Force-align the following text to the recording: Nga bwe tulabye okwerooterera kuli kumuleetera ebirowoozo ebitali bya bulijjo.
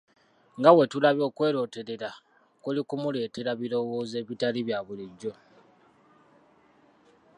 Nga 0.57 0.69
bwe 0.73 0.85
tulabye 0.91 1.23
okwerooterera 1.29 2.09
kuli 2.61 2.81
kumuleetera 2.89 3.49
ebirowoozo 3.55 4.15
ebitali 4.21 4.59
bya 4.67 4.79
bulijjo. 4.85 5.33